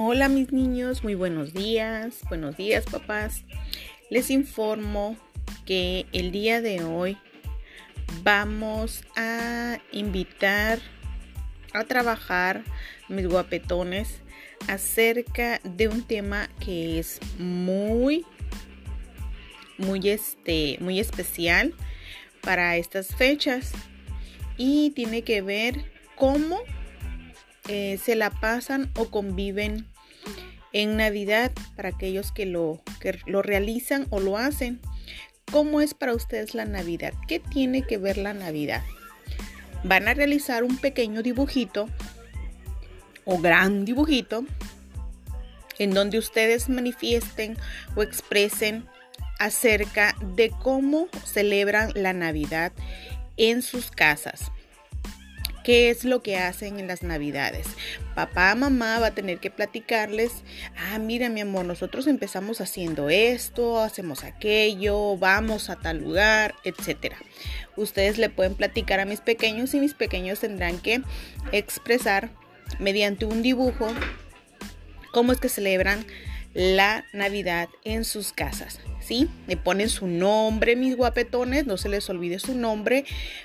Hola 0.00 0.28
mis 0.28 0.52
niños, 0.52 1.02
muy 1.02 1.16
buenos 1.16 1.52
días. 1.52 2.20
Buenos 2.28 2.56
días 2.56 2.84
papás. 2.84 3.42
Les 4.10 4.30
informo 4.30 5.16
que 5.66 6.06
el 6.12 6.30
día 6.30 6.60
de 6.60 6.84
hoy 6.84 7.18
vamos 8.22 9.02
a 9.16 9.80
invitar 9.90 10.78
a 11.74 11.82
trabajar 11.82 12.62
mis 13.08 13.26
guapetones 13.26 14.20
acerca 14.68 15.60
de 15.64 15.88
un 15.88 16.04
tema 16.04 16.48
que 16.60 17.00
es 17.00 17.18
muy 17.36 18.24
muy 19.78 20.08
este 20.10 20.76
muy 20.78 21.00
especial 21.00 21.74
para 22.40 22.76
estas 22.76 23.08
fechas 23.16 23.72
y 24.56 24.90
tiene 24.90 25.22
que 25.22 25.42
ver 25.42 25.90
cómo 26.14 26.60
eh, 27.68 27.98
se 28.02 28.16
la 28.16 28.30
pasan 28.30 28.90
o 28.96 29.10
conviven 29.10 29.86
en 30.72 30.96
Navidad 30.96 31.52
para 31.76 31.90
aquellos 31.90 32.32
que 32.32 32.46
lo, 32.46 32.82
que 33.00 33.18
lo 33.26 33.42
realizan 33.42 34.06
o 34.10 34.20
lo 34.20 34.36
hacen. 34.36 34.80
¿Cómo 35.50 35.80
es 35.80 35.94
para 35.94 36.14
ustedes 36.14 36.54
la 36.54 36.64
Navidad? 36.64 37.12
¿Qué 37.26 37.40
tiene 37.40 37.82
que 37.82 37.98
ver 37.98 38.18
la 38.18 38.34
Navidad? 38.34 38.82
Van 39.84 40.08
a 40.08 40.14
realizar 40.14 40.64
un 40.64 40.76
pequeño 40.76 41.22
dibujito 41.22 41.88
o 43.24 43.38
gran 43.38 43.84
dibujito 43.84 44.44
en 45.78 45.92
donde 45.92 46.18
ustedes 46.18 46.68
manifiesten 46.68 47.56
o 47.94 48.02
expresen 48.02 48.86
acerca 49.38 50.16
de 50.34 50.50
cómo 50.50 51.08
celebran 51.24 51.92
la 51.94 52.12
Navidad 52.12 52.72
en 53.36 53.62
sus 53.62 53.90
casas. 53.90 54.50
¿Qué 55.68 55.90
es 55.90 56.04
lo 56.04 56.22
que 56.22 56.38
hacen 56.38 56.80
en 56.80 56.86
las 56.86 57.02
navidades? 57.02 57.66
Papá, 58.14 58.54
mamá 58.54 59.00
va 59.00 59.08
a 59.08 59.14
tener 59.14 59.38
que 59.38 59.50
platicarles, 59.50 60.32
ah, 60.78 60.98
mira 60.98 61.28
mi 61.28 61.42
amor, 61.42 61.66
nosotros 61.66 62.06
empezamos 62.06 62.62
haciendo 62.62 63.10
esto, 63.10 63.78
hacemos 63.82 64.24
aquello, 64.24 65.18
vamos 65.18 65.68
a 65.68 65.76
tal 65.76 65.98
lugar, 65.98 66.54
etc. 66.64 67.16
Ustedes 67.76 68.16
le 68.16 68.30
pueden 68.30 68.54
platicar 68.54 68.98
a 68.98 69.04
mis 69.04 69.20
pequeños 69.20 69.74
y 69.74 69.80
mis 69.80 69.92
pequeños 69.92 70.40
tendrán 70.40 70.78
que 70.78 71.02
expresar 71.52 72.30
mediante 72.78 73.26
un 73.26 73.42
dibujo 73.42 73.88
cómo 75.12 75.32
es 75.32 75.38
que 75.38 75.50
celebran 75.50 76.06
la 76.54 77.04
Navidad 77.12 77.68
en 77.84 78.04
sus 78.04 78.32
casas. 78.32 78.80
¿Sí? 79.00 79.28
Me 79.46 79.56
ponen 79.56 79.88
su 79.88 80.06
nombre, 80.06 80.76
mis 80.76 80.96
guapetones, 80.96 81.66
no 81.66 81.76
se 81.78 81.88
les 81.88 82.08
olvide 82.10 82.38
su 82.38 82.54
nombre 82.54 83.04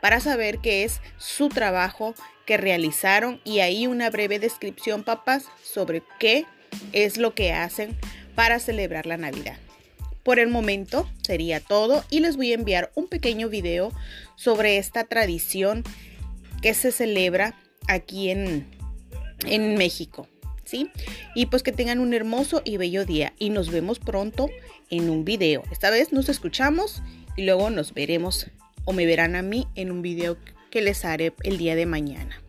para 0.00 0.20
saber 0.20 0.58
qué 0.58 0.84
es 0.84 1.00
su 1.16 1.48
trabajo 1.48 2.14
que 2.44 2.56
realizaron 2.56 3.40
y 3.44 3.60
ahí 3.60 3.86
una 3.86 4.10
breve 4.10 4.38
descripción, 4.38 5.04
papás, 5.04 5.44
sobre 5.62 6.02
qué 6.18 6.44
es 6.92 7.18
lo 7.18 7.34
que 7.34 7.52
hacen 7.52 7.96
para 8.34 8.58
celebrar 8.58 9.06
la 9.06 9.16
Navidad. 9.16 9.58
Por 10.24 10.38
el 10.38 10.48
momento 10.48 11.08
sería 11.22 11.60
todo 11.60 12.04
y 12.10 12.20
les 12.20 12.36
voy 12.36 12.50
a 12.50 12.54
enviar 12.54 12.90
un 12.94 13.08
pequeño 13.08 13.48
video 13.48 13.92
sobre 14.36 14.78
esta 14.78 15.04
tradición 15.04 15.84
que 16.62 16.74
se 16.74 16.92
celebra 16.92 17.54
aquí 17.86 18.30
en, 18.30 18.66
en 19.46 19.76
México. 19.76 20.26
Y 21.34 21.46
pues 21.46 21.62
que 21.62 21.72
tengan 21.72 22.00
un 22.00 22.14
hermoso 22.14 22.62
y 22.64 22.76
bello 22.76 23.04
día 23.04 23.32
y 23.38 23.50
nos 23.50 23.70
vemos 23.70 23.98
pronto 23.98 24.50
en 24.90 25.10
un 25.10 25.24
video. 25.24 25.62
Esta 25.70 25.90
vez 25.90 26.12
nos 26.12 26.28
escuchamos 26.28 27.02
y 27.36 27.44
luego 27.44 27.70
nos 27.70 27.94
veremos 27.94 28.46
o 28.84 28.92
me 28.92 29.06
verán 29.06 29.36
a 29.36 29.42
mí 29.42 29.66
en 29.74 29.90
un 29.90 30.02
video 30.02 30.36
que 30.70 30.82
les 30.82 31.04
haré 31.04 31.32
el 31.42 31.58
día 31.58 31.74
de 31.76 31.86
mañana. 31.86 32.43